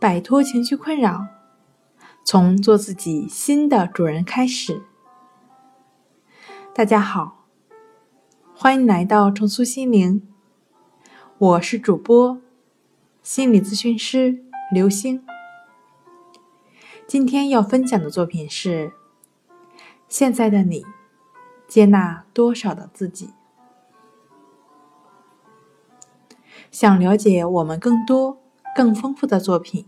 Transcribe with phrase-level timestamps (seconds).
[0.00, 1.26] 摆脱情绪困扰，
[2.22, 4.80] 从做自己新的主人开始。
[6.72, 7.46] 大家好，
[8.54, 10.22] 欢迎来到重塑心灵，
[11.38, 12.40] 我是主播
[13.24, 15.26] 心理咨询师刘星。
[17.08, 18.92] 今天要分享的作品是：
[20.06, 20.86] 现在的你，
[21.66, 23.30] 接纳多少的自己？
[26.70, 28.38] 想了解我们更多、
[28.78, 29.86] 更丰富的作品，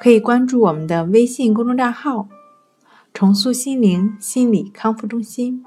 [0.00, 2.28] 可以关注我们的微信公众账号
[3.12, 5.66] “重塑心灵心理康复中心”。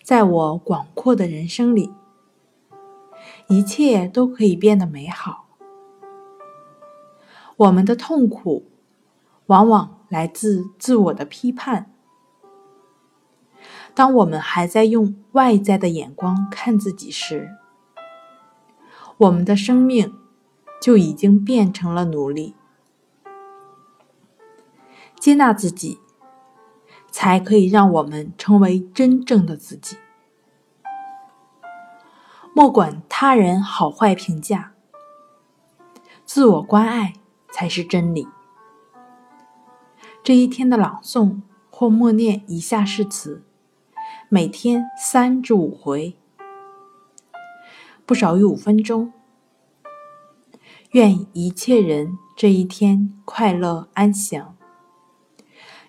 [0.00, 1.92] 在我广阔的人生里，
[3.48, 5.46] 一切都可以变得美好。
[7.56, 8.66] 我们的痛苦
[9.46, 11.90] 往往来自自我的批判。
[13.92, 17.56] 当我们还在用外在的眼光看自己时，
[19.18, 20.14] 我们的生命
[20.80, 22.54] 就已经变成了奴隶。
[25.18, 26.00] 接纳自己，
[27.10, 29.96] 才可以让我们成为真正的自己。
[32.54, 34.74] 莫管他人好坏评价，
[36.24, 37.14] 自我关爱
[37.50, 38.28] 才是真理。
[40.22, 41.40] 这一天的朗诵
[41.70, 43.42] 或默念以下誓词。
[44.28, 46.16] 每天三至五回，
[48.06, 49.12] 不少于五分钟。
[50.92, 54.56] 愿一切人这一天快乐安详。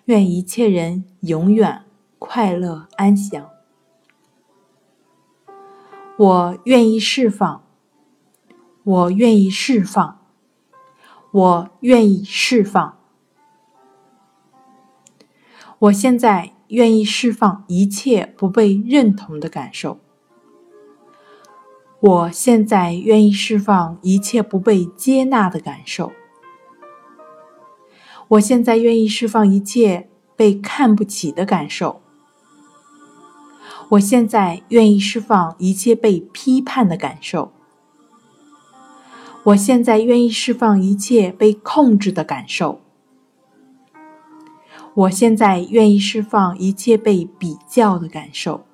[0.06, 1.84] 愿一切人永远
[2.18, 3.50] 快乐安详。
[6.16, 7.62] 我愿意释放。
[8.82, 10.18] 我愿意释放。
[11.30, 12.98] 我愿意释放。
[15.78, 16.56] 我现在。
[16.68, 20.00] 愿意释放一切不被认同的感受。
[22.00, 26.12] 我现在愿意释放一切不被接纳的感受。
[28.28, 32.02] 我现在愿意释放一切被看不起的感受。
[33.90, 37.52] 我现在愿意释放一切被批判的感受。
[39.44, 42.80] 我现在愿意释放一切被控制的感受。
[44.94, 48.66] 我现在愿意释放一切被比较的感受。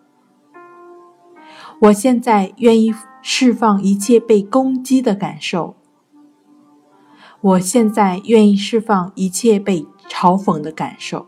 [1.82, 5.76] 我现在愿意释放一切被攻击的感受。
[7.40, 11.26] 我现在愿意释放一切被嘲讽的感受。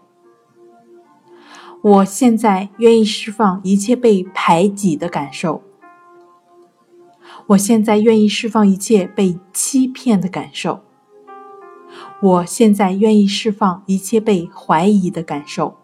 [1.82, 5.62] 我现在愿意释放一切被排挤的感受。
[7.48, 10.80] 我现在愿意释放一切被欺骗的感受。
[12.22, 15.76] 我现在愿意释放一切被怀疑的感受。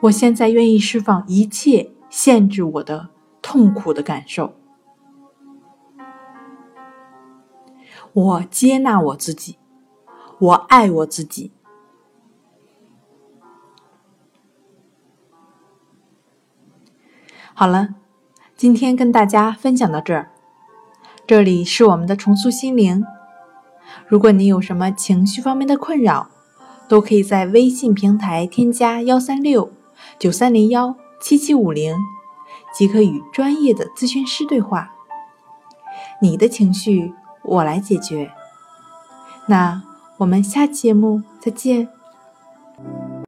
[0.00, 3.08] 我现在愿意释放一切限制我的
[3.48, 4.52] 痛苦的感受。
[8.12, 9.56] 我接纳我自己，
[10.38, 11.50] 我爱我自己。
[17.54, 17.94] 好了，
[18.54, 20.30] 今天跟大家分享到这儿。
[21.26, 23.02] 这里是我们的重塑心灵。
[24.06, 26.28] 如果你有什么情绪方面的困扰，
[26.86, 29.72] 都可以在微信平台添加幺三六
[30.18, 31.96] 九三零幺七七五零，
[32.78, 34.92] 即可与专业的咨询师对话。
[36.22, 37.12] 你的情绪
[37.42, 38.30] 我来解决。
[39.46, 39.82] 那
[40.18, 41.88] 我们下期节目再见。